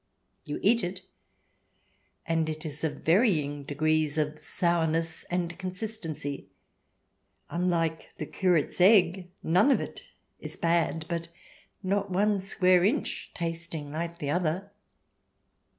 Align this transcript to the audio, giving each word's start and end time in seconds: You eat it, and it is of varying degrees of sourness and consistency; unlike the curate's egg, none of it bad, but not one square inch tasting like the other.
You 0.45 0.57
eat 0.63 0.83
it, 0.83 1.03
and 2.25 2.49
it 2.49 2.65
is 2.65 2.83
of 2.83 3.03
varying 3.03 3.63
degrees 3.65 4.17
of 4.17 4.39
sourness 4.39 5.25
and 5.25 5.55
consistency; 5.59 6.49
unlike 7.51 8.07
the 8.17 8.25
curate's 8.25 8.81
egg, 8.81 9.29
none 9.43 9.69
of 9.69 9.79
it 9.79 10.05
bad, 10.59 11.05
but 11.07 11.27
not 11.83 12.09
one 12.09 12.39
square 12.39 12.83
inch 12.83 13.29
tasting 13.35 13.91
like 13.91 14.17
the 14.17 14.31
other. 14.31 14.71